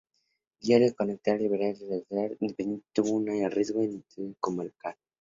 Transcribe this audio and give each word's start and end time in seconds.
Diario 0.59 0.87
de 0.87 0.95
carácter 0.95 1.39
liberal 1.39 1.73
y 1.79 1.83
línea 1.83 1.97
editorial 1.99 2.37
independiente, 2.39 2.87
tuvo 2.91 3.11
un 3.17 3.29
arraigo 3.29 3.81
eminentemente 3.83 4.35
comarcal. 4.39 4.95